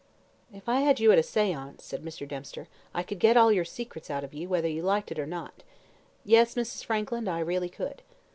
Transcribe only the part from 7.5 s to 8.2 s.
could."